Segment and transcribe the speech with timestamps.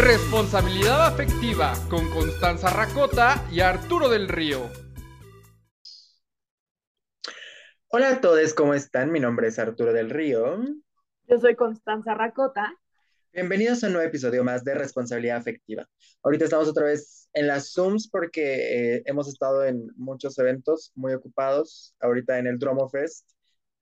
[0.00, 4.70] Responsabilidad afectiva con Constanza Racota y Arturo del Río.
[7.88, 9.10] Hola a todos, ¿cómo están?
[9.10, 10.62] Mi nombre es Arturo del Río.
[11.26, 12.72] Yo soy Constanza Racota.
[13.32, 15.88] Bienvenidos a un nuevo episodio más de Responsabilidad Afectiva.
[16.22, 21.12] Ahorita estamos otra vez en las Zooms porque eh, hemos estado en muchos eventos muy
[21.12, 21.96] ocupados.
[21.98, 23.30] Ahorita en el Dromo Fest,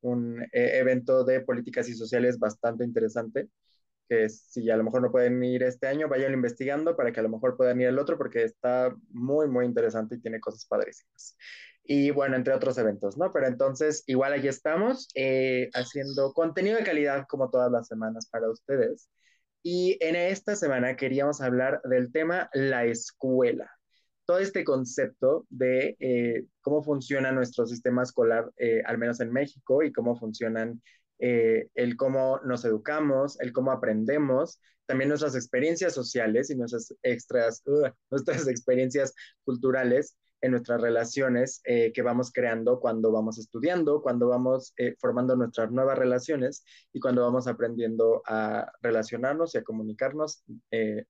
[0.01, 3.51] un eh, evento de políticas y sociales bastante interesante
[4.09, 7.23] que si a lo mejor no pueden ir este año, vayan investigando para que a
[7.23, 11.37] lo mejor puedan ir el otro porque está muy, muy interesante y tiene cosas padrísimas.
[11.85, 13.33] Y bueno, entre otros eventos, ¿no?
[13.33, 18.51] Pero entonces, igual aquí estamos eh, haciendo contenido de calidad como todas las semanas para
[18.51, 19.09] ustedes.
[19.63, 23.71] Y en esta semana queríamos hablar del tema la escuela.
[24.25, 29.83] Todo este concepto de eh, cómo funciona nuestro sistema escolar, eh, al menos en México,
[29.83, 30.83] y cómo funcionan
[31.19, 37.63] eh, el cómo nos educamos, el cómo aprendemos, también nuestras experiencias sociales y nuestras extras,
[38.11, 39.15] nuestras experiencias
[39.45, 45.35] culturales en nuestras relaciones eh, que vamos creando cuando vamos estudiando, cuando vamos eh, formando
[45.35, 50.45] nuestras nuevas relaciones y cuando vamos aprendiendo a relacionarnos y a comunicarnos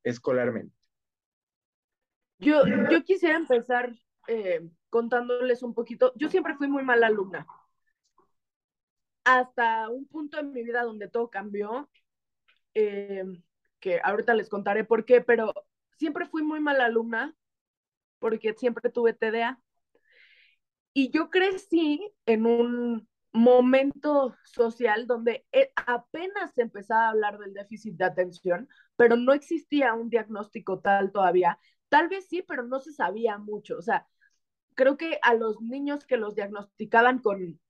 [0.05, 0.75] escolarmente.
[2.39, 3.93] Yo, yo quisiera empezar
[4.91, 6.13] contándoles un poquito.
[6.17, 7.47] Yo siempre fui muy mala alumna
[9.27, 11.91] hasta un punto en mi vida donde todo cambió,
[12.75, 13.25] eh,
[13.81, 15.53] que ahorita les contaré por qué, pero
[15.99, 17.35] siempre fui muy mala alumna
[18.21, 19.61] porque siempre tuve TDA.
[20.93, 27.97] Y yo crecí en un momento social donde eh, apenas empezaba a hablar del déficit
[27.97, 31.59] de atención, pero no existía un diagnóstico tal todavía.
[31.89, 33.77] Tal vez sí, pero no se sabía mucho.
[33.77, 34.07] O sea,
[34.77, 37.61] creo que a los niños que los diagnosticaban con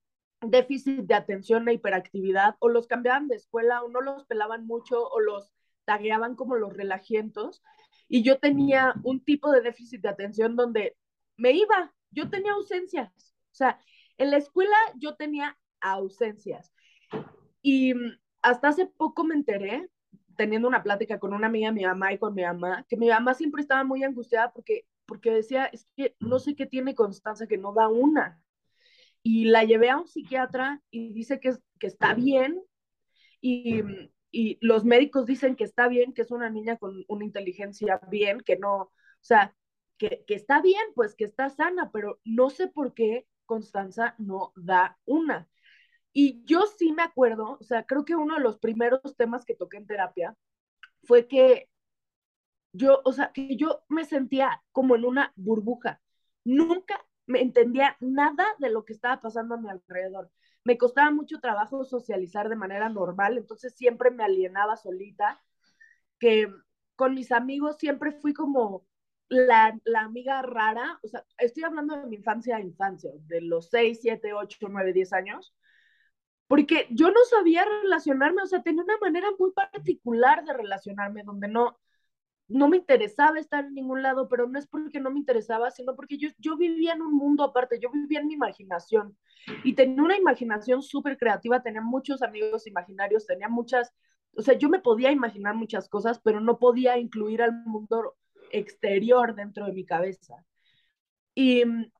[0.40, 5.08] déficit de atención e hiperactividad, o los cambiaban de escuela, o no los pelaban mucho,
[5.08, 5.52] o los
[5.84, 7.62] tagueaban como los relajientos.
[8.08, 10.96] Y yo tenía un tipo de déficit de atención donde
[11.36, 13.34] me iba, yo tenía ausencias.
[13.52, 13.78] O sea,
[14.18, 16.72] en la escuela yo tenía ausencias.
[17.62, 17.94] Y
[18.42, 19.88] hasta hace poco me enteré,
[20.36, 23.08] teniendo una plática con una amiga de mi mamá y con mi mamá, que mi
[23.08, 27.46] mamá siempre estaba muy angustiada porque, porque decía, es que no sé qué tiene Constanza,
[27.46, 28.40] que no da una
[29.26, 32.62] y la llevé a un psiquiatra y dice que, que está bien
[33.40, 33.82] y,
[34.30, 38.40] y, los médicos dicen que está bien, que es una niña con una inteligencia bien,
[38.40, 39.52] que no, o sea,
[39.98, 44.52] que, que está bien, pues que está sana, pero no sé por qué Constanza no
[44.54, 45.48] da una.
[46.12, 49.56] Y yo sí me acuerdo, o sea, creo que uno de los primeros temas que
[49.56, 50.36] toqué en terapia
[51.02, 51.68] fue que
[52.72, 56.00] yo, o sea, que yo me sentía como en una burbuja.
[56.44, 60.30] Nunca me entendía nada de lo que estaba pasando a mi alrededor.
[60.64, 65.40] Me costaba mucho trabajo socializar de manera normal, entonces siempre me alienaba solita,
[66.18, 66.52] que
[66.96, 68.86] con mis amigos siempre fui como
[69.28, 73.68] la, la amiga rara, o sea, estoy hablando de mi infancia a infancia, de los
[73.70, 75.54] 6, 7, 8, 9, 10 años,
[76.46, 81.48] porque yo no sabía relacionarme, o sea, tenía una manera muy particular de relacionarme, donde
[81.48, 81.78] no,
[82.48, 85.96] no me interesaba estar en ningún lado, pero no es porque no me interesaba, sino
[85.96, 89.16] porque yo, yo vivía en un mundo aparte, yo vivía en mi imaginación
[89.64, 93.92] y tenía una imaginación súper creativa, tenía muchos amigos imaginarios, tenía muchas,
[94.36, 98.16] o sea, yo me podía imaginar muchas cosas, pero no podía incluir al mundo
[98.52, 100.44] exterior dentro de mi cabeza.
[101.34, 101.90] Y mm,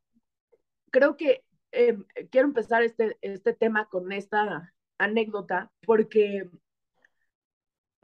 [0.91, 6.49] creo que em, quiero empezar este, este tema con esta anécdota porque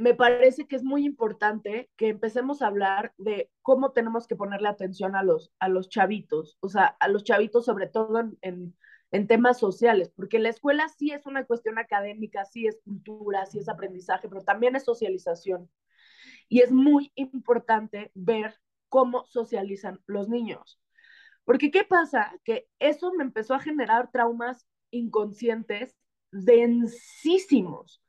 [0.02, 4.68] me parece que es muy importante que empecemos a hablar de cómo tenemos que ponerle
[4.68, 8.76] atención a los, a los chavitos, o sea, a los chavitos sobre todo en,
[9.12, 13.60] en, temas sociales, porque la escuela sí es una cuestión académica, sí es cultura, sí
[13.60, 15.70] es aprendizaje, pero también es socialización.
[16.48, 18.56] Y es muy importante ver
[18.88, 20.80] cómo socializan los niños.
[21.44, 22.34] Porque ¿qué pasa?
[22.42, 25.96] Que eso me empezó a generar traumas inconscientes
[26.32, 28.02] densísimos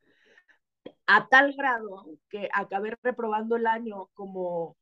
[1.08, 4.78] a tal grado que acabé reprobando el año como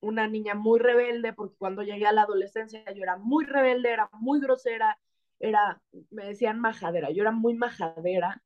[0.00, 4.10] una niña muy rebelde, porque cuando llegué a la adolescencia yo era muy rebelde, era
[4.14, 4.98] muy grosera,
[5.40, 8.42] era, me decían majadera, yo era muy majadera.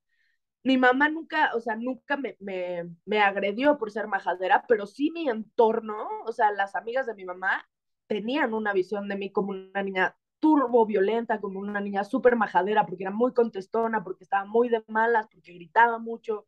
[0.65, 5.11] Mi mamá nunca, o sea, nunca me, me, me agredió por ser majadera, pero sí
[5.13, 7.69] mi entorno, o sea, las amigas de mi mamá
[8.09, 12.85] tenían una visión de mí como una niña turbo violenta, como una niña súper majadera,
[12.87, 16.47] porque era muy contestona, porque estaba muy de malas, porque gritaba mucho,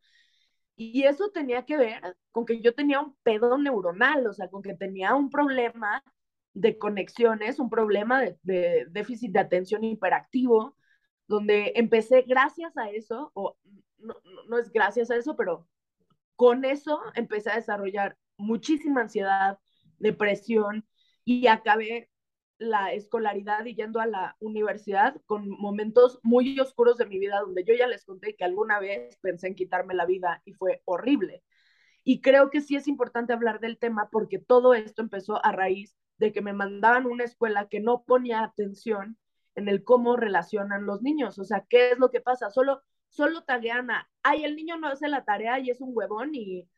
[0.78, 4.62] y eso tenía que ver con que yo tenía un pedo neuronal, o sea, con
[4.62, 6.04] que tenía un problema
[6.54, 10.76] de conexiones, un problema de, déficit de atención hiperactivo,
[11.26, 13.56] donde empecé gracias a eso, o
[13.98, 14.14] no,
[14.48, 15.66] no, es gracias a eso, pero
[16.36, 19.58] con eso empecé a desarrollar muchísima ansiedad,
[19.98, 20.86] depresión
[21.24, 22.08] y acabé
[22.58, 27.64] la escolaridad y yendo a la universidad con momentos muy oscuros de mi vida donde
[27.64, 31.42] yo ya les conté que alguna vez pensé en quitarme la vida y fue horrible.
[32.04, 35.96] Y creo que sí es importante hablar del tema porque todo esto empezó a raíz
[36.16, 39.18] de que me mandaban una escuela que no ponía atención
[39.54, 41.38] en el cómo relacionan los niños.
[41.38, 42.50] O sea, ¿qué es lo que pasa?
[42.50, 43.88] Solo, solo taguean
[44.22, 46.68] ay, el niño no hace la tarea y es un huevón y,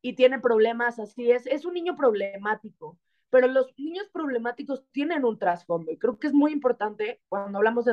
[0.00, 1.30] y tiene problemas así.
[1.30, 2.98] Es, es un niño problemático
[3.34, 7.84] pero los niños problemáticos tienen un trasfondo y creo que es muy importante cuando hablamos
[7.84, 7.92] de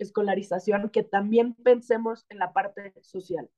[0.00, 3.48] escolarización que también pensemos en la parte social.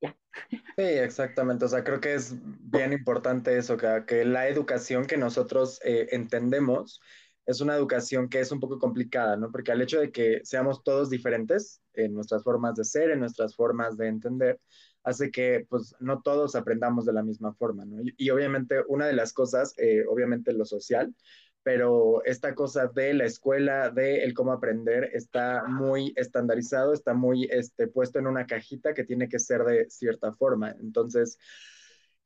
[0.00, 1.66] Sí, exactamente.
[1.66, 6.08] O sea, creo que es bien importante eso, que, que la educación que nosotros eh,
[6.12, 6.98] entendemos
[7.44, 9.52] es una educación que es un poco complicada, ¿no?
[9.52, 13.54] Porque al hecho de que seamos todos diferentes en nuestras formas de ser, en nuestras
[13.54, 14.58] formas de entender,
[15.04, 18.02] hace que pues no todos aprendamos de la misma forma, ¿no?
[18.16, 21.14] Y, obviamente una de las cosas, eh, obviamente lo social,
[21.62, 27.48] pero esta cosa de la escuela, de el cómo aprender, está muy estandarizado, está muy
[27.50, 30.74] este, puesto en una cajita que tiene que ser de cierta forma.
[30.80, 31.38] Entonces,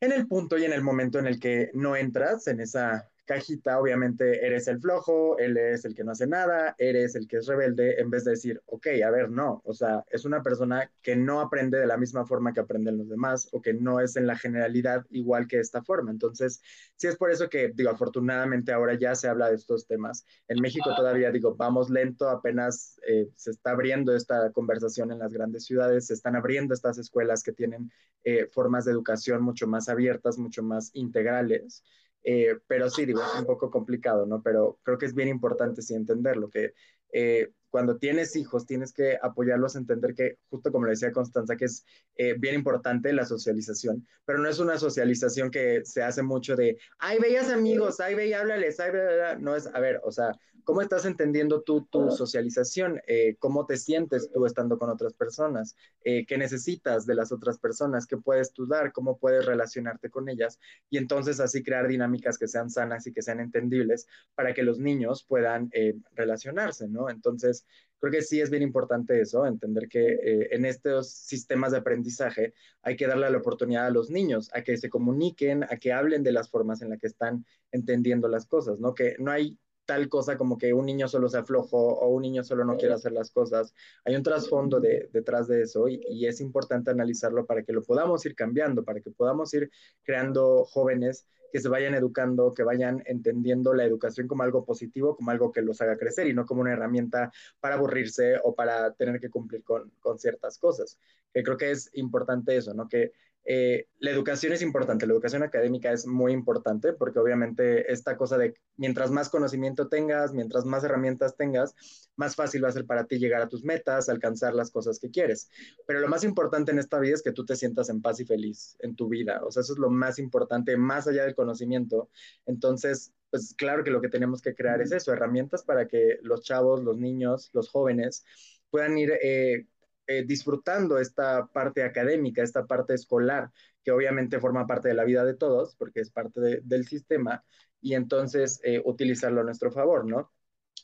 [0.00, 3.78] en el punto y en el momento en el que no entras en esa cajita,
[3.78, 7.46] obviamente eres el flojo, él es el que no hace nada, eres el que es
[7.46, 11.14] rebelde, en vez de decir, ok, a ver, no, o sea, es una persona que
[11.14, 14.26] no aprende de la misma forma que aprenden los demás o que no es en
[14.26, 16.10] la generalidad igual que esta forma.
[16.10, 16.62] Entonces,
[16.96, 20.24] sí es por eso que, digo, afortunadamente ahora ya se habla de estos temas.
[20.48, 25.34] En México todavía, digo, vamos lento, apenas eh, se está abriendo esta conversación en las
[25.34, 27.92] grandes ciudades, se están abriendo estas escuelas que tienen
[28.24, 31.84] eh, formas de educación mucho más abiertas, mucho más integrales.
[32.30, 34.42] Eh, pero sí, digo, es un poco complicado, ¿no?
[34.42, 36.74] Pero creo que es bien importante sí entenderlo, que
[37.10, 41.56] eh, cuando tienes hijos tienes que apoyarlos a entender que, justo como le decía Constanza,
[41.56, 41.84] que es
[42.16, 46.78] eh, bien importante la socialización, pero no es una socialización que se hace mucho de,
[46.98, 48.92] ay, veías amigos, ay, ve háblales, ay,
[49.40, 50.32] no es, a ver, o sea,
[50.64, 53.00] ¿cómo estás entendiendo tú tu socialización?
[53.06, 55.76] Eh, ¿Cómo te sientes tú estando con otras personas?
[56.04, 58.06] Eh, ¿Qué necesitas de las otras personas?
[58.06, 58.92] ¿Qué puedes tú dar?
[58.92, 60.58] ¿Cómo puedes relacionarte con ellas?
[60.90, 64.78] Y entonces así crear dinámicas que sean sanas y que sean entendibles para que los
[64.78, 65.70] niños puedan
[66.14, 67.08] relacionarse, ¿no?
[67.08, 67.57] Entonces,
[67.98, 72.54] creo que sí es bien importante eso, entender que eh, en estos sistemas de aprendizaje
[72.82, 76.22] hay que darle la oportunidad a los niños, a que se comuniquen, a que hablen
[76.22, 78.94] de las formas en las que están entendiendo las cosas, ¿no?
[78.94, 82.44] Que no hay tal cosa como que un niño solo se aflojo o un niño
[82.44, 83.72] solo no quiere hacer las cosas.
[84.04, 87.82] Hay un trasfondo de, detrás de eso y, y, es importante analizarlo para que lo
[87.82, 89.70] podamos ir cambiando, para que podamos ir
[90.02, 95.30] creando jóvenes que se vayan educando, que vayan entendiendo la educación como algo positivo, como
[95.30, 99.18] algo que los haga crecer y no como una herramienta para aburrirse o para tener
[99.18, 100.98] que cumplir con, con ciertas cosas.
[101.32, 102.90] Que creo que es importante eso, ¿no?
[102.90, 103.12] Que
[103.50, 108.36] eh, la educación es importante, la educación académica es muy importante porque obviamente esta cosa
[108.36, 111.74] de mientras más conocimiento tengas, mientras más herramientas tengas,
[112.14, 115.10] más fácil va a ser para ti llegar a tus metas, alcanzar las cosas que
[115.10, 115.48] quieres.
[115.86, 118.26] Pero lo más importante en esta vida es que tú te sientas en paz y
[118.26, 119.40] feliz en tu vida.
[119.42, 122.10] O sea, eso es lo más importante, más allá del conocimiento.
[122.44, 126.42] Entonces, pues claro que lo que tenemos que crear es eso, herramientas para que los
[126.42, 128.26] chavos, los niños, los jóvenes
[128.68, 129.66] puedan ir eh,
[130.08, 133.50] eh, disfrutando esta parte académica, esta parte escolar,
[133.84, 137.44] que obviamente forma parte de la vida de todos, porque es parte del sistema,
[137.80, 140.32] y entonces eh, utilizarlo a nuestro favor, ¿no?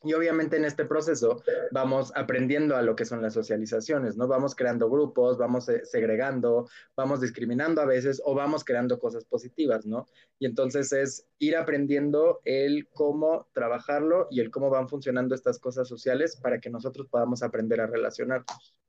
[0.03, 4.29] Y obviamente en este proceso vamos aprendiendo a lo que son las socializaciones, ¿no?
[4.29, 9.87] Vamos creando grupos, vamos eh, segregando, vamos discriminando a veces o vamos creando cosas positivas,
[9.87, 10.07] ¿no?
[10.39, 15.89] Y entonces es ir aprendiendo el cómo trabajarlo y el cómo van funcionando estas cosas
[15.89, 18.84] sociales para que nosotros podamos aprender a relacionarnos.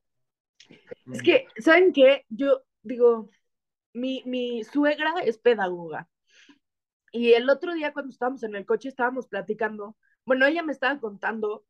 [1.12, 2.26] Es que, ¿saben qué?
[2.30, 3.30] Yo digo,
[3.94, 6.10] mi, mi suegra es pedagoga.
[7.12, 9.96] Y el otro día cuando estábamos en el coche estábamos platicando,
[10.26, 11.66] bueno, ella me estaba contando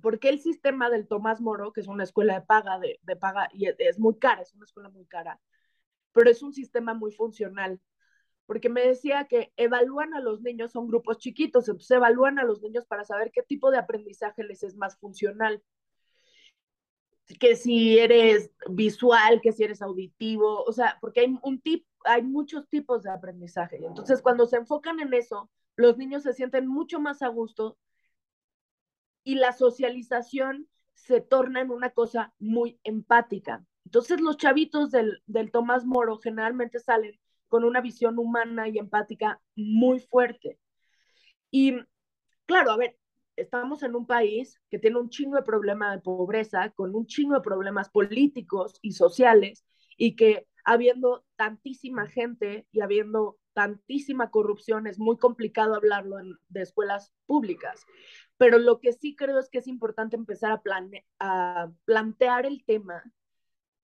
[0.00, 3.16] por qué el sistema del Tomás Moro, que es una escuela de paga, de, de
[3.16, 5.40] paga, y es muy cara, es una escuela muy cara,
[6.12, 7.80] pero es un sistema muy funcional,
[8.46, 12.62] porque me decía que evalúan a los niños, son grupos chiquitos, entonces evalúan a los
[12.62, 15.62] niños para saber qué tipo de aprendizaje les es más funcional
[17.40, 22.22] que si eres visual, que si eres auditivo, o sea, porque hay un tip, hay
[22.22, 23.78] muchos tipos de aprendizaje.
[23.84, 27.76] Entonces, cuando se enfocan en eso, los niños se sienten mucho más a gusto
[29.24, 33.64] y la socialización se torna en una cosa muy empática.
[33.84, 37.18] Entonces, los chavitos del, del Tomás Moro generalmente salen
[37.48, 40.58] con una visión humana y empática muy fuerte.
[41.50, 41.74] Y
[42.46, 42.98] claro, a ver,
[43.36, 47.34] estamos en un país que tiene un chingo de problema de pobreza, con un chingo
[47.34, 49.64] de problemas políticos y sociales,
[49.96, 56.16] y que habiendo tantísima gente y habiendo tantísima corrupción, es muy complicado hablarlo
[56.48, 57.86] de escuelas públicas.
[58.36, 62.64] Pero lo que sí creo es que es importante empezar a, plane, a plantear el
[62.66, 63.02] tema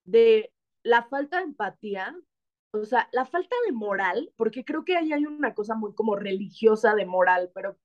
[0.05, 2.15] de la falta de empatía,
[2.73, 6.17] o sea, la falta de moral, porque creo que ahí hay una cosa muy como
[6.17, 7.79] religiosa de moral, pero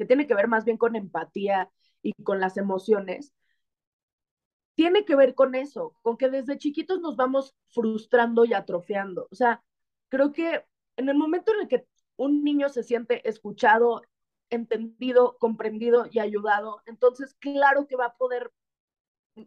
[0.00, 3.34] que tiene que ver más bien con empatía y con las emociones,
[4.74, 9.28] tiene que ver con eso, con que desde chiquitos nos vamos frustrando y atrofiando.
[9.30, 9.62] O sea,
[10.08, 10.64] creo que
[10.96, 14.00] en el momento en el que un niño se siente escuchado,
[14.48, 18.50] entendido, comprendido y ayudado, entonces claro que va a poder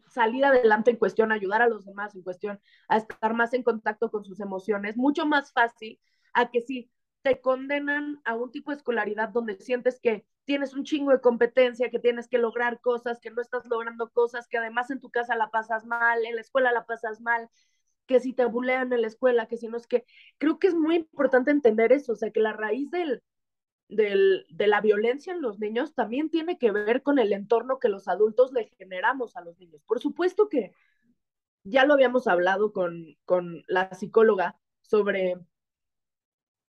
[0.08, 4.12] salir adelante en cuestión, ayudar a los demás en cuestión, a estar más en contacto
[4.12, 6.00] con sus emociones, mucho más fácil
[6.36, 6.92] a que si
[7.24, 11.90] te condenan a un tipo de escolaridad donde sientes que tienes un chingo de competencia,
[11.90, 15.36] que tienes que lograr cosas, que no estás logrando cosas, que además en tu casa
[15.36, 17.50] la pasas mal, en la escuela la pasas mal,
[18.06, 20.06] que si te bulean en la escuela, que si no es que,
[20.38, 23.24] creo que es muy importante entender eso, o sea, que la raíz del,
[23.88, 27.90] del, de la violencia en los niños también tiene que ver con el entorno que
[27.90, 29.82] los adultos le generamos a los niños.
[29.86, 30.74] Por supuesto que
[31.64, 35.38] ya lo habíamos hablado con, con la psicóloga sobre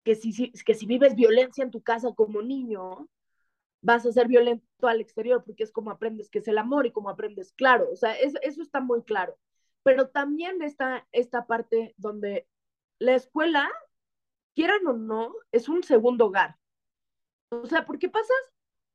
[0.05, 3.09] que si, que si vives violencia en tu casa como niño,
[3.81, 6.93] vas a ser violento al exterior, porque es como aprendes que es el amor y
[6.93, 9.37] como aprendes, claro, o sea, eso, eso está muy claro.
[9.83, 12.49] Pero también está esta parte donde
[12.99, 13.71] la escuela,
[14.55, 16.57] quieran o no, es un segundo hogar.
[17.51, 18.37] O sea, porque pasas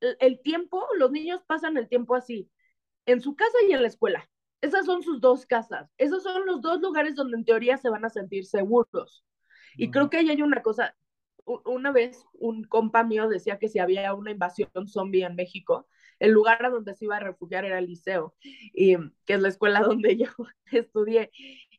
[0.01, 2.49] el tiempo, los niños pasan el tiempo así,
[3.05, 4.29] en su casa y en la escuela.
[4.61, 5.89] Esas son sus dos casas.
[5.97, 9.25] Esos son los dos lugares donde en teoría se van a sentir seguros.
[9.75, 10.95] Y creo que ahí hay una cosa,
[11.45, 15.87] una vez un compa mío decía que si había una invasión zombie en México,
[16.19, 18.95] el lugar a donde se iba a refugiar era el liceo, y,
[19.25, 20.27] que es la escuela donde yo
[20.71, 21.31] estudié.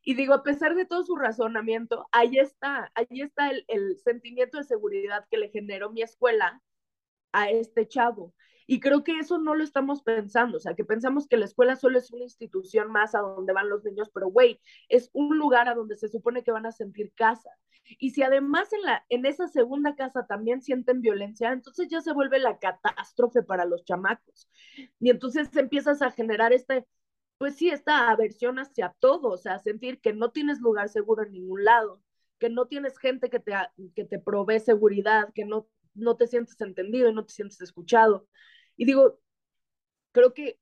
[0.04, 4.58] Y digo, a pesar de todo su razonamiento, ahí está, ahí está el, el sentimiento
[4.58, 6.60] de seguridad que le generó mi escuela
[7.32, 8.34] a este chavo.
[8.66, 11.76] Y creo que eso no lo estamos pensando, o sea, que pensamos que la escuela
[11.76, 15.68] solo es una institución más a donde van los niños, pero güey, es un lugar
[15.68, 17.50] a donde se supone que van a sentir casa.
[17.98, 22.12] Y si además en, la, en esa segunda casa también sienten violencia, entonces ya se
[22.12, 24.48] vuelve la catástrofe para los chamacos.
[25.00, 26.86] Y entonces empiezas a generar este,
[27.38, 31.32] pues sí, esta aversión hacia todo, o sea, sentir que no tienes lugar seguro en
[31.32, 32.00] ningún lado,
[32.38, 33.52] que no tienes gente que te,
[33.94, 38.26] que te provee seguridad, que no, no te sientes entendido y no te sientes escuchado.
[38.76, 39.20] Y digo,
[40.12, 40.58] creo que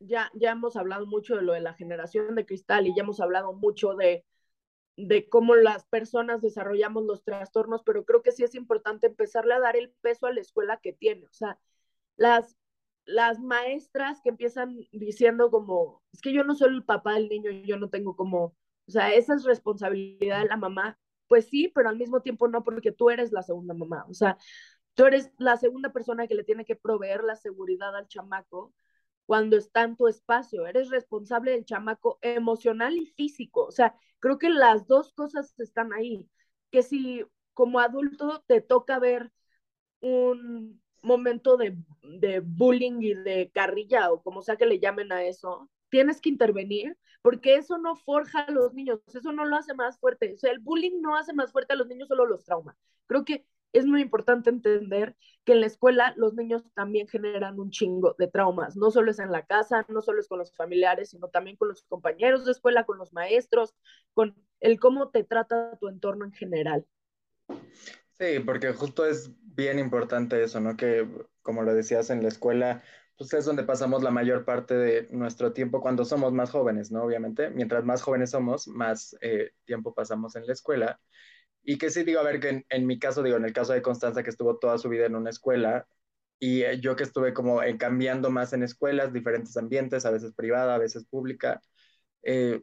[0.00, 3.20] ya, ya hemos hablado mucho de lo de la generación de cristal y ya hemos
[3.20, 4.24] hablado mucho de
[4.96, 9.60] de cómo las personas desarrollamos los trastornos, pero creo que sí es importante empezarle a
[9.60, 11.26] dar el peso a la escuela que tiene.
[11.26, 11.58] O sea,
[12.16, 12.56] las,
[13.04, 17.50] las maestras que empiezan diciendo como, es que yo no soy el papá del niño,
[17.50, 20.98] yo no tengo como, o sea, esa es responsabilidad de la mamá.
[21.28, 24.04] Pues sí, pero al mismo tiempo no, porque tú eres la segunda mamá.
[24.08, 24.38] O sea,
[24.94, 28.74] tú eres la segunda persona que le tiene que proveer la seguridad al chamaco
[29.26, 30.66] cuando está en tu espacio.
[30.66, 33.66] Eres responsable del chamaco emocional y físico.
[33.66, 36.28] O sea, creo que las dos cosas están ahí.
[36.70, 39.32] Que si como adulto te toca ver
[40.00, 45.24] un momento de, de bullying y de carrilla o como sea que le llamen a
[45.24, 49.74] eso, tienes que intervenir porque eso no forja a los niños, eso no lo hace
[49.74, 50.34] más fuerte.
[50.34, 52.76] O sea, el bullying no hace más fuerte a los niños, solo los trauma.
[53.08, 57.72] Creo que es muy importante entender que en la escuela los niños también generan un
[57.72, 58.76] chingo de traumas.
[58.76, 61.66] No solo es en la casa, no solo es con los familiares, sino también con
[61.66, 63.74] los compañeros de escuela, con los maestros,
[64.14, 66.86] con el cómo te trata tu entorno en general.
[68.12, 70.76] Sí, porque justo es bien importante eso, ¿no?
[70.76, 71.08] Que
[71.42, 72.84] como lo decías en la escuela,
[73.16, 77.02] pues es donde pasamos la mayor parte de nuestro tiempo cuando somos más jóvenes, ¿no?
[77.04, 81.00] Obviamente, mientras más jóvenes somos, más eh, tiempo pasamos en la escuela.
[81.62, 83.82] Y que sí digo, a ver, que en, mi caso, digo, en el caso de
[83.82, 85.88] Constanza, que estuvo toda su vida en una escuela,
[86.38, 90.32] y eh, yo que estuve como eh, cambiando más en escuelas, diferentes ambientes, a veces
[90.34, 91.62] privada, a veces pública.
[92.22, 92.62] Eh,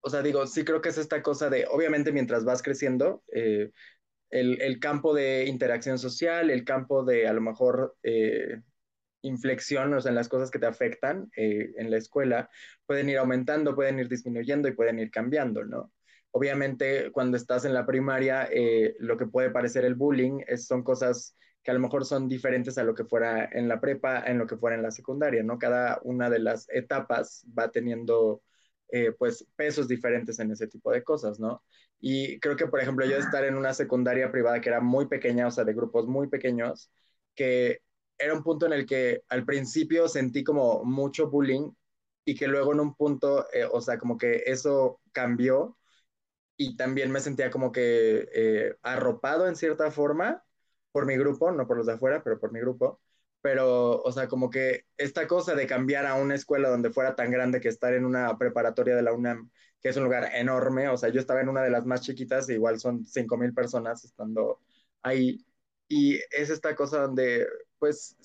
[0.00, 3.72] o sea, digo, sí creo que es esta cosa de, obviamente mientras vas creciendo, el,
[4.30, 7.96] el, campo de interacción social, el campo de a lo mejor
[9.22, 12.48] inflexión, o sea, en las cosas que te afectan en la escuela,
[12.86, 15.92] pueden ir aumentando, pueden ir disminuyendo y pueden ir cambiando, ¿no?
[16.30, 20.82] Obviamente, cuando estás en la primaria, eh, lo que puede parecer el bullying es, son
[20.82, 24.38] cosas que a lo mejor son diferentes a lo que fuera en la prepa, en
[24.38, 25.58] lo que fuera en la secundaria, ¿no?
[25.58, 28.42] Cada una de las etapas va teniendo,
[28.90, 31.62] eh, pues, pesos diferentes en ese tipo de cosas, ¿no?
[32.00, 35.46] Y creo que, por ejemplo, yo estar en una secundaria privada que era muy pequeña,
[35.48, 36.90] o sea, de grupos muy pequeños,
[37.34, 37.80] que
[38.18, 41.70] era un punto en el que al principio sentí como mucho bullying
[42.24, 45.78] y que luego en un punto, eh, o sea, como que eso cambió
[46.56, 50.44] y también me sentía como que eh, arropado en cierta forma
[50.92, 53.00] por mi grupo, no por los de afuera, pero por mi grupo.
[53.40, 57.30] Pero, o sea, como que esta cosa de cambiar a una escuela donde fuera tan
[57.30, 60.96] grande que estar en una preparatoria de la UNAM, que es un lugar enorme, o
[60.96, 64.60] sea, yo estaba en una de las más chiquitas, igual son 5.000 personas estando
[65.02, 65.44] ahí,
[65.88, 67.46] y es esta cosa donde,
[67.78, 68.16] pues,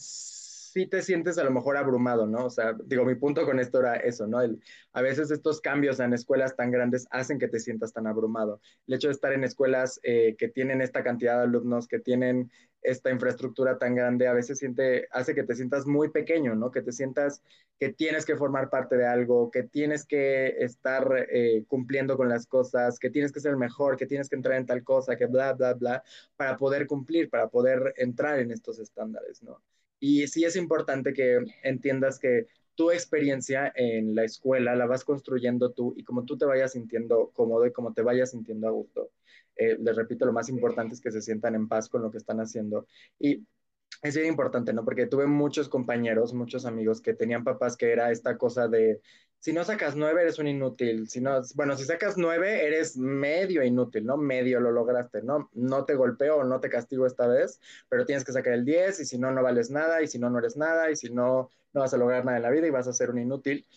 [0.74, 2.46] sí te sientes a lo mejor abrumado, ¿no?
[2.46, 4.42] O sea, digo, mi punto con esto era eso, ¿no?
[4.42, 4.60] El,
[4.92, 8.60] a veces estos cambios en escuelas tan grandes hacen que te sientas tan abrumado.
[8.88, 12.52] El hecho de estar en escuelas eh, que tienen esta cantidad de alumnos, que tienen
[12.84, 16.72] esta infraestructura tan grande, a veces siente, hace que te sientas muy pequeño, ¿no?
[16.72, 17.42] Que te sientas
[17.80, 22.46] que tienes que formar parte de algo, que tienes que estar eh, cumpliendo con las
[22.46, 25.54] cosas, que tienes que ser mejor, que tienes que entrar en tal cosa, que bla,
[25.54, 26.04] bla, bla,
[26.36, 29.62] para poder cumplir, para poder entrar en estos estándares, ¿no?
[30.00, 35.72] Y sí es importante que entiendas que tu experiencia en la escuela la vas construyendo
[35.72, 39.12] tú y como tú te vayas sintiendo cómodo y como te vayas sintiendo a gusto.
[39.56, 42.18] Eh, les repito, lo más importante es que se sientan en paz con lo que
[42.18, 42.88] están haciendo.
[43.20, 43.46] Y
[44.02, 44.84] es bien importante, ¿no?
[44.84, 49.02] Porque tuve muchos compañeros, muchos amigos que tenían papás que era esta cosa de,
[49.40, 51.10] si no sacas nueve, eres un inútil.
[51.10, 54.18] Si no, bueno, si sacas nueve, eres medio inútil, ¿no?
[54.18, 55.50] Medio lo lograste, ¿no?
[55.54, 59.06] No te golpeo, no te castigo esta vez, pero tienes que sacar el 10 y
[59.06, 61.82] si no, no vales nada y si no, no eres nada y si no, no
[61.82, 63.68] vas a lograr nada en la vida y vas a ser un inútil.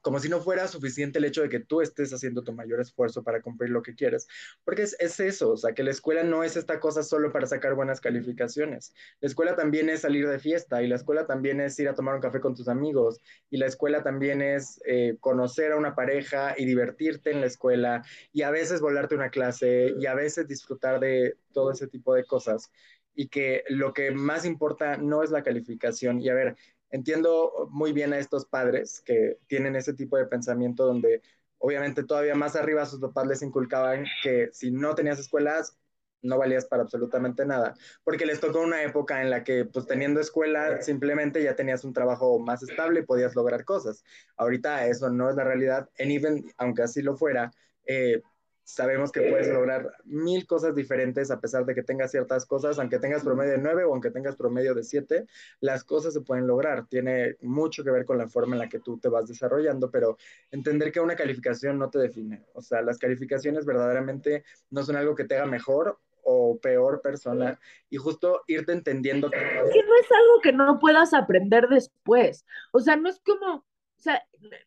[0.00, 3.22] Como si no fuera suficiente el hecho de que tú estés haciendo tu mayor esfuerzo
[3.22, 4.26] para cumplir lo que quieres,
[4.64, 7.46] porque es, es, eso, o sea, que la escuela no es esta cosa solo para
[7.46, 11.78] sacar buenas calificaciones, la escuela también es salir de fiesta y la escuela también es
[11.78, 15.72] ir a tomar un café con tus amigos y la escuela también es eh, conocer
[15.72, 20.06] a una pareja y divertirte en la escuela y a veces volarte una clase y
[20.06, 22.70] a veces disfrutar de todo ese tipo de cosas.
[23.16, 26.20] Y que lo que más importa no es la calificación.
[26.20, 26.56] Y a ver,
[26.90, 31.22] entiendo muy bien a estos padres que tienen ese tipo de pensamiento donde
[31.58, 35.76] obviamente todavía más arriba sus papás les inculcaban que si no tenías escuelas
[36.24, 40.20] no valías para absolutamente nada, porque les tocó una época en la que pues teniendo
[40.20, 44.04] escuela simplemente ya tenías un trabajo más estable y podías lograr cosas.
[44.36, 47.50] Ahorita eso no es la realidad, en even, aunque así lo fuera,
[47.86, 48.22] eh,
[48.64, 52.98] sabemos que puedes lograr mil cosas diferentes a pesar de que tengas ciertas cosas, aunque
[52.98, 55.26] tengas promedio de 9 o aunque tengas promedio de 7,
[55.60, 56.86] las cosas se pueden lograr.
[56.86, 60.16] Tiene mucho que ver con la forma en la que tú te vas desarrollando, pero
[60.50, 62.44] entender que una calificación no te define.
[62.54, 67.60] O sea, las calificaciones verdaderamente no son algo que te haga mejor o peor persona
[67.90, 69.36] y justo irte entendiendo que...
[69.38, 72.46] que no es algo que no puedas aprender después.
[72.72, 73.64] O sea, no es como
[74.04, 74.22] sea,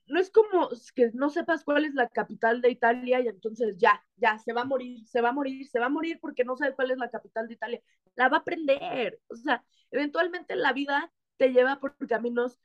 [0.07, 4.03] no es como que no sepas cuál es la capital de Italia y entonces ya,
[4.15, 6.57] ya, se va a morir, se va a morir, se va a morir porque no
[6.57, 7.81] sabe cuál es la capital de Italia.
[8.15, 9.19] La va a aprender.
[9.27, 12.59] O sea, eventualmente la vida te lleva por caminos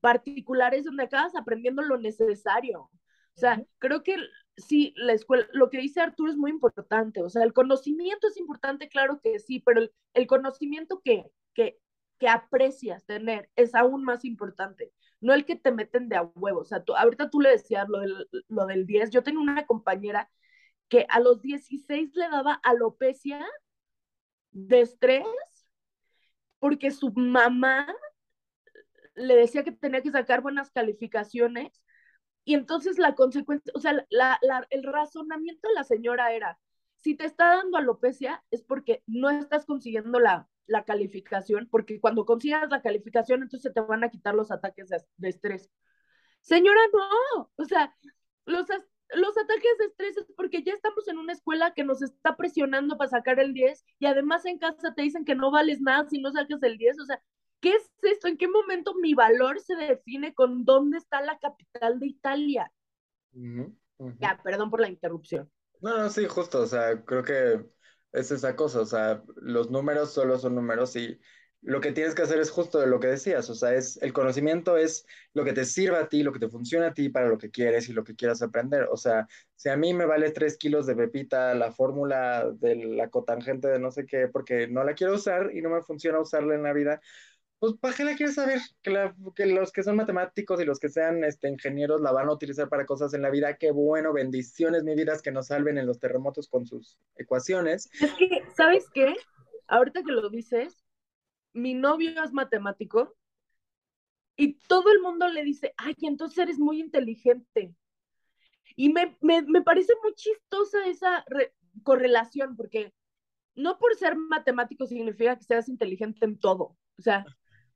[0.00, 2.90] particulares donde acabas aprendiendo lo necesario.
[3.34, 4.16] O sea, creo que
[4.56, 7.22] sí, la escuela, lo que dice Arturo es muy importante.
[7.22, 11.78] O sea, el conocimiento es importante, claro que sí, pero el, el conocimiento que, que,
[12.22, 16.60] que aprecias tener es aún más importante no el que te meten de a huevo.
[16.60, 19.10] O sea, ahorita tú le decías lo del, lo del 10.
[19.10, 20.30] Yo tenía una compañera
[20.88, 23.44] que a los 16 le daba alopecia
[24.52, 25.26] de estrés
[26.60, 27.92] porque su mamá
[29.14, 31.82] le decía que tenía que sacar buenas calificaciones
[32.44, 34.06] y entonces la consecuencia, o sea,
[34.70, 36.58] el razonamiento de la señora era,
[36.96, 42.24] si te está dando alopecia es porque no estás consiguiendo la, la calificación, porque cuando
[42.24, 45.70] consigas la calificación, entonces te van a quitar los ataques de, estrés.
[46.40, 47.94] Señora, no, o sea,
[48.46, 48.66] los,
[49.14, 52.96] los ataques de estrés es porque ya estamos en una escuela que nos está presionando
[52.96, 56.20] para sacar el 10 y además en casa te dicen que no vales nada si
[56.20, 57.22] no sacas el 10, o sea,
[57.60, 58.28] ¿qué es esto?
[58.28, 62.72] ¿En qué momento mi valor se define con dónde está la capital de Italia?
[63.32, 65.50] Ya, perdón por la interrupción.
[65.80, 67.64] No, no, sí, justo, o sea, creo que
[68.12, 71.18] es esa cosa, o sea, los números solo son números y
[71.62, 74.12] lo que tienes que hacer es justo de lo que decías, o sea, es el
[74.12, 77.28] conocimiento es lo que te sirva a ti, lo que te funciona a ti para
[77.28, 78.88] lo que quieres y lo que quieras aprender.
[78.90, 83.10] O sea, si a mí me vale tres kilos de pepita la fórmula de la
[83.10, 86.56] cotangente de no sé qué, porque no la quiero usar y no me funciona usarla
[86.56, 87.00] en la vida,
[87.62, 88.58] pues ¿para qué la quieres saber?
[88.82, 92.68] Que, los que son matemáticos y los que sean este, ingenieros la van a utilizar
[92.68, 93.56] para cosas en la vida.
[93.56, 97.88] Qué bueno, bendiciones, mi vida, que nos salven en los terremotos con sus ecuaciones.
[98.00, 99.14] Es que, ¿sabes qué?
[99.68, 100.84] Ahorita que lo dices,
[101.52, 103.14] mi novio es matemático
[104.34, 107.76] y todo el mundo le dice, ay, entonces eres muy inteligente.
[108.74, 111.24] Y me, me, me parece muy chistosa esa
[111.84, 112.92] correlación, porque
[113.54, 116.76] no por ser matemático significa que seas inteligente en todo.
[116.98, 117.24] O sea,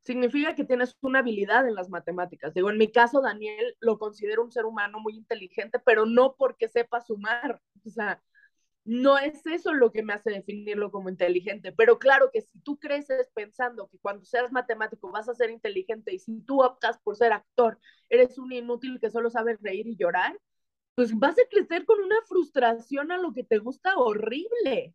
[0.07, 2.55] significa que tienes una habilidad en las matemáticas.
[2.55, 6.69] Digo, en mi caso, Daniel lo considero un ser humano muy inteligente, pero no porque
[6.69, 7.61] sepa sumar.
[7.85, 8.23] O sea,
[8.85, 11.73] no es eso lo que me hace definirlo como inteligente.
[11.73, 16.15] Pero claro que si tú creces pensando que cuando seas matemático vas a ser inteligente
[16.15, 19.97] y si tú optas por ser actor, eres un inútil que solo sabe reír y
[19.97, 20.39] llorar,
[20.95, 24.95] pues vas a crecer con una frustración a lo que te gusta horrible.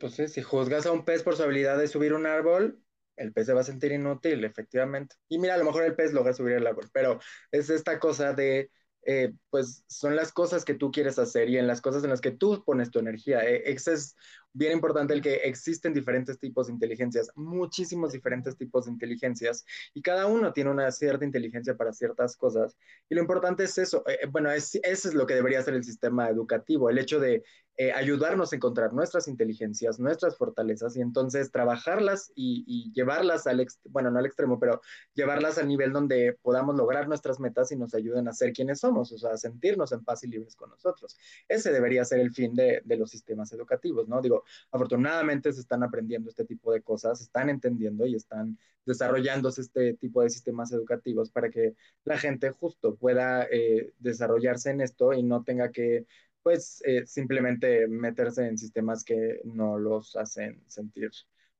[0.00, 2.82] Pues sí, si juzgas a un pez por su habilidad de subir un árbol,
[3.18, 5.16] el pez se va a sentir inútil, efectivamente.
[5.28, 7.18] Y mira, a lo mejor el pez logra subir el árbol, pero
[7.52, 8.70] es esta cosa de
[9.10, 12.20] eh, pues son las cosas que tú quieres hacer y en las cosas en las
[12.20, 13.42] que tú pones tu energía.
[13.48, 14.16] Eh, es
[14.58, 20.02] bien importante el que existen diferentes tipos de inteligencias, muchísimos diferentes tipos de inteligencias y
[20.02, 22.76] cada uno tiene una cierta inteligencia para ciertas cosas.
[23.08, 25.84] Y lo importante es eso, eh, bueno, es, eso es lo que debería ser el
[25.84, 27.44] sistema educativo, el hecho de
[27.80, 34.10] eh, ayudarnos a encontrar nuestras inteligencias, nuestras fortalezas y entonces trabajarlas y, llevarlas al, bueno,
[34.10, 34.80] no al extremo, pero
[35.14, 39.12] llevarlas al nivel donde podamos lograr nuestras metas y nos ayuden a ser quienes somos,
[39.12, 41.16] o sea, a sentirnos en paz y libres con nosotros.
[41.46, 44.20] Ese debería ser el fin de, de los sistemas educativos, ¿no?
[44.20, 49.94] Digo, afortunadamente se están aprendiendo este tipo de cosas, están entendiendo y están desarrollándose este
[49.94, 55.22] tipo de sistemas educativos para que la gente justo pueda eh, desarrollarse en esto y
[55.22, 56.06] no tenga que
[56.42, 61.10] pues eh, simplemente meterse en sistemas que no los hacen sentir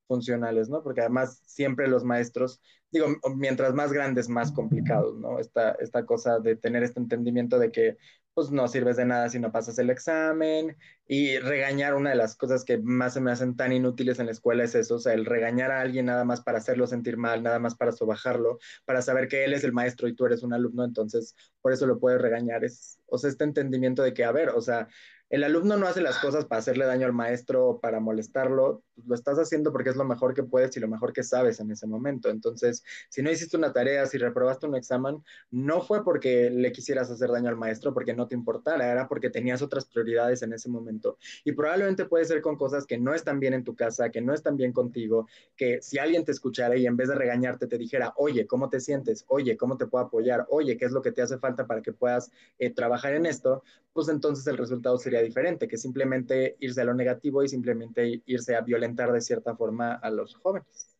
[0.08, 0.82] funcionales, ¿no?
[0.82, 5.38] Porque además siempre los maestros, digo, mientras más grandes, más complicados, ¿no?
[5.38, 7.96] Esta, esta cosa de tener este entendimiento de que
[8.38, 10.76] pues no sirves de nada si no pasas el examen
[11.08, 14.32] y regañar, una de las cosas que más se me hacen tan inútiles en la
[14.32, 17.42] escuela es eso, o sea, el regañar a alguien nada más para hacerlo sentir mal,
[17.42, 20.52] nada más para sobajarlo, para saber que él es el maestro y tú eres un
[20.52, 24.30] alumno, entonces por eso lo puedes regañar, es, o sea, este entendimiento de que, a
[24.30, 24.86] ver, o sea,
[25.30, 29.14] el alumno no hace las cosas para hacerle daño al maestro o para molestarlo, lo
[29.14, 31.86] estás haciendo porque es lo mejor que puedes y lo mejor que sabes en ese
[31.86, 32.30] momento.
[32.30, 37.10] Entonces, si no hiciste una tarea, si reprobaste un examen, no fue porque le quisieras
[37.10, 40.68] hacer daño al maestro, porque no te importara, era porque tenías otras prioridades en ese
[40.68, 41.18] momento.
[41.44, 44.34] Y probablemente puede ser con cosas que no están bien en tu casa, que no
[44.34, 48.12] están bien contigo, que si alguien te escuchara y en vez de regañarte te dijera,
[48.16, 49.24] oye, ¿cómo te sientes?
[49.28, 50.46] Oye, ¿cómo te puedo apoyar?
[50.50, 53.62] Oye, ¿qué es lo que te hace falta para que puedas eh, trabajar en esto?
[53.92, 58.54] Pues entonces el resultado sería diferente, que simplemente irse a lo negativo y simplemente irse
[58.54, 60.96] a violentar de cierta forma a los jóvenes.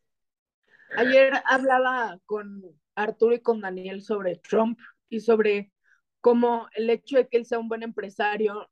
[0.95, 2.63] Ayer hablaba con
[2.95, 5.71] Arturo y con Daniel sobre Trump y sobre
[6.21, 8.69] cómo el hecho de que él sea un buen empresario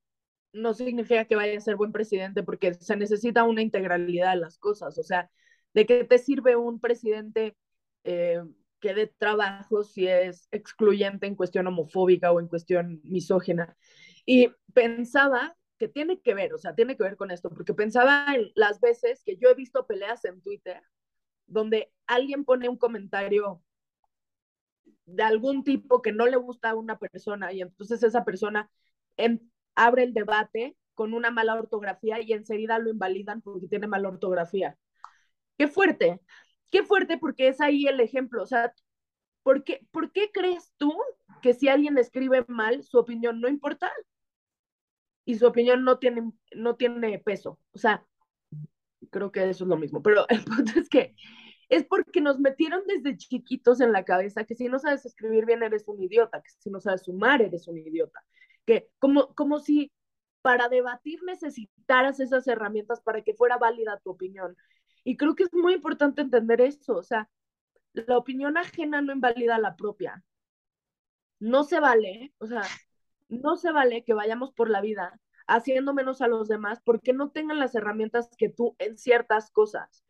[0.54, 4.58] no significa que vaya a ser buen presidente porque se necesita una integralidad de las
[4.58, 4.98] cosas.
[4.98, 5.30] O sea,
[5.74, 7.56] ¿de qué te sirve un presidente
[8.04, 8.42] eh,
[8.80, 13.78] que dé trabajo si es excluyente en cuestión homofóbica o en cuestión misógina?
[14.26, 18.26] Y pensaba que tiene que ver, o sea, tiene que ver con esto, porque pensaba
[18.34, 20.82] en las veces que yo he visto peleas en Twitter
[21.48, 23.62] donde alguien pone un comentario
[25.06, 28.70] de algún tipo que no le gusta a una persona y entonces esa persona
[29.76, 34.78] abre el debate con una mala ortografía y enseguida lo invalidan porque tiene mala ortografía.
[35.58, 36.20] Qué fuerte,
[36.72, 38.74] qué fuerte porque es ahí el ejemplo, o sea,
[39.44, 40.94] ¿por qué, ¿por qué crees tú
[41.42, 43.92] que si alguien escribe mal, su opinión no importa?
[45.28, 47.60] Y su opinión no tiene, no tiene peso.
[47.74, 48.06] O sea,
[49.12, 51.16] creo que eso es lo mismo, pero el punto es que
[51.68, 55.64] es porque nos metieron desde chiquitos en la cabeza que si no sabes escribir bien
[55.64, 58.24] eres un idiota, que si no sabes sumar eres un idiota,
[58.66, 59.92] que como, como si
[60.42, 64.56] para debatir necesitaras esas herramientas para que fuera válida tu opinión.
[65.04, 67.30] Y creo que es muy importante entender eso, o sea,
[67.92, 70.24] la opinión ajena no invalida la propia.
[71.40, 72.64] No se vale, o sea,
[73.30, 77.32] no se vale que vayamos por la vida haciendo menos a los demás porque no
[77.32, 80.04] tengan las herramientas que tú en ciertas cosas.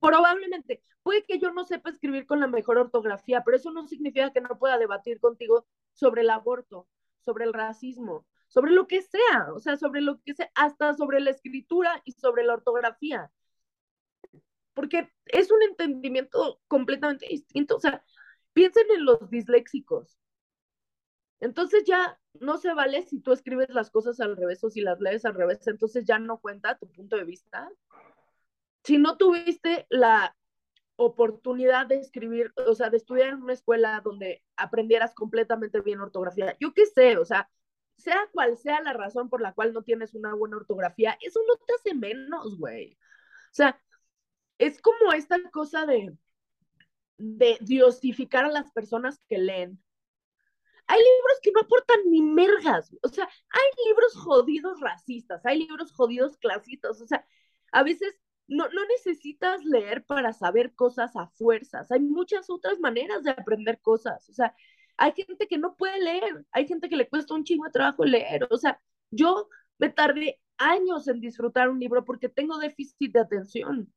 [0.00, 4.32] Probablemente, puede que yo no sepa escribir con la mejor ortografía, pero eso no significa
[4.32, 6.86] que no pueda debatir contigo sobre el aborto,
[7.20, 11.20] sobre el racismo, sobre lo que sea, o sea, sobre lo que sea, hasta sobre
[11.20, 13.30] la escritura y sobre la ortografía.
[14.74, 17.76] Porque es un entendimiento completamente distinto.
[17.76, 18.04] O sea,
[18.52, 20.19] piensen en los disléxicos.
[21.40, 25.00] Entonces ya no se vale si tú escribes las cosas al revés o si las
[25.00, 27.70] lees al revés, entonces ya no cuenta tu punto de vista.
[28.84, 30.36] Si no tuviste la
[30.96, 36.56] oportunidad de escribir, o sea, de estudiar en una escuela donde aprendieras completamente bien ortografía,
[36.60, 37.50] yo qué sé, o sea,
[37.96, 41.54] sea cual sea la razón por la cual no tienes una buena ortografía, eso no
[41.56, 42.98] te hace menos, güey.
[43.50, 43.80] O sea,
[44.58, 46.16] es como esta cosa de,
[47.16, 49.82] de diosificar a las personas que leen
[50.90, 55.92] hay libros que no aportan ni mergas, o sea, hay libros jodidos racistas, hay libros
[55.92, 57.24] jodidos clasistas, o sea,
[57.70, 61.92] a veces no, no necesitas leer para saber cosas a fuerzas.
[61.92, 64.28] Hay muchas otras maneras de aprender cosas.
[64.28, 64.52] O sea,
[64.96, 68.04] hay gente que no puede leer, hay gente que le cuesta un chingo de trabajo
[68.04, 68.48] leer.
[68.50, 68.80] O sea,
[69.12, 69.48] yo
[69.78, 73.92] me tardé años en disfrutar un libro porque tengo déficit de atención.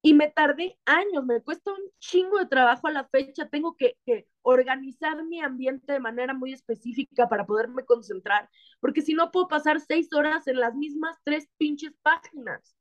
[0.00, 3.96] Y me tardé años, me cuesta un chingo de trabajo a la fecha, tengo que,
[4.06, 8.48] que, organizar mi ambiente de manera muy específica para poderme concentrar,
[8.80, 12.76] porque si no puedo pasar seis horas en las mismas tres pinches páginas.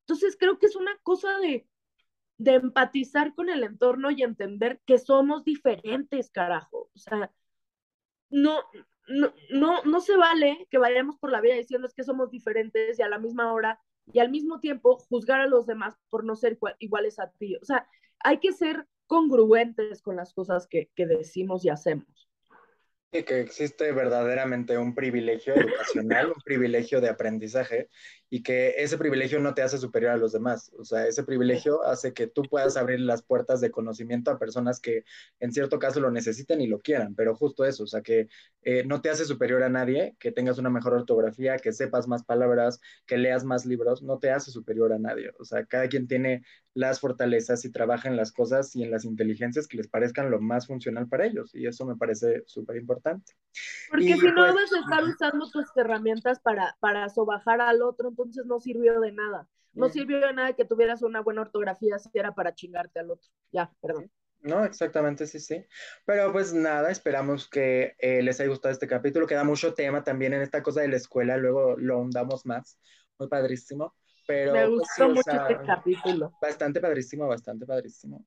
[0.00, 1.66] Entonces creo que es una cosa de,
[2.38, 6.90] de empatizar con el entorno y entender que somos diferentes, carajo.
[6.94, 7.32] O sea,
[8.30, 8.60] no,
[9.08, 13.02] no, no, no se vale que vayamos por la vida diciendo que somos diferentes y
[13.02, 13.80] a la misma hora
[14.12, 17.56] y al mismo tiempo juzgar a los demás por no ser iguales a ti.
[17.56, 17.88] O sea,
[18.20, 22.28] hay que ser congruentes con las cosas que, decimos y hacemos
[23.22, 27.88] que existe verdaderamente un privilegio educacional, un privilegio de aprendizaje
[28.34, 30.72] y que ese privilegio no te hace superior a los demás.
[30.76, 34.80] O sea, ese privilegio hace que tú puedas abrir las puertas de conocimiento a personas
[34.80, 35.04] que
[35.38, 38.26] en cierto caso lo necesiten y lo quieran, pero justo eso, o sea, que
[38.62, 42.24] eh, no te hace superior a nadie, que tengas una mejor ortografía, que sepas más
[42.24, 45.30] palabras, que leas más libros, no te hace superior a nadie.
[45.38, 46.42] O sea, cada quien tiene
[46.74, 50.40] las fortalezas y trabaja en las cosas y en las inteligencias que les parezcan lo
[50.40, 51.54] más funcional para ellos.
[51.54, 53.34] Y eso me parece súper importante.
[53.88, 58.08] Porque si no pues, vas a estar usando tus herramientas para, para sobajar al otro,
[58.08, 59.48] entonces no sirvió de nada.
[59.72, 63.28] No sirvió de nada que tuvieras una buena ortografía si era para chingarte al otro.
[63.50, 64.10] Ya, perdón.
[64.40, 65.64] No, exactamente, sí, sí.
[66.04, 69.26] Pero pues nada, esperamos que eh, les haya gustado este capítulo.
[69.26, 72.78] Queda mucho tema también en esta cosa de la escuela, luego lo hundamos más.
[73.18, 73.94] Muy padrísimo.
[74.26, 76.32] Pero, Me pues, gustó mucho este capítulo.
[76.40, 78.24] Bastante padrísimo, bastante padrísimo.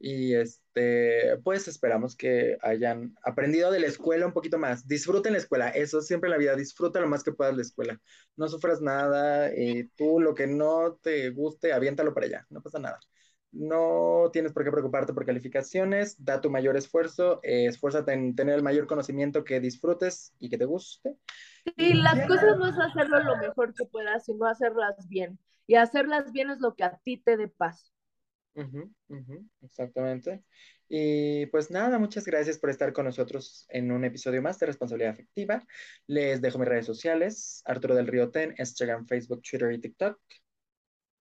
[0.00, 4.86] Y este, pues esperamos que hayan aprendido de la escuela un poquito más.
[4.86, 8.00] Disfruten la escuela, eso siempre en la vida, disfruta lo más que puedas la escuela.
[8.36, 12.78] No sufras nada, y tú lo que no te guste, aviéntalo para allá, no pasa
[12.78, 13.00] nada.
[13.50, 18.56] No tienes por qué preocuparte por calificaciones, da tu mayor esfuerzo, eh, esfuérzate en tener
[18.56, 21.16] el mayor conocimiento que disfrutes y que te guste.
[21.76, 25.38] Sí, las cosas no es hacerlo lo mejor que puedas, sino hacerlas bien.
[25.66, 27.92] Y hacerlas bien es lo que a ti te dé paz.
[29.62, 30.42] Exactamente.
[30.88, 35.12] Y pues nada, muchas gracias por estar con nosotros en un episodio más de Responsabilidad
[35.12, 35.62] Afectiva.
[36.06, 40.18] Les dejo mis redes sociales, Arturo del Río Ten, Instagram, Facebook, Twitter y TikTok.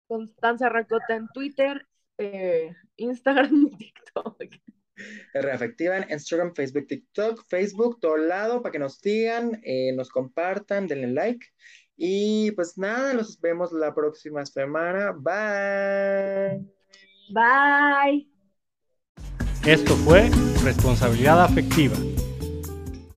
[0.06, 1.86] Constanza Racota en Twitter,
[2.18, 4.44] eh, Instagram y TikTok.
[5.34, 10.86] Reafectiva en Instagram, Facebook, TikTok, Facebook, todo lado, para que nos sigan, eh, nos compartan,
[10.86, 11.46] denle like.
[11.96, 15.12] Y pues nada, nos vemos la próxima semana.
[15.12, 16.75] Bye.
[17.30, 18.26] Bye.
[19.64, 20.30] Esto fue
[20.62, 21.96] Responsabilidad Afectiva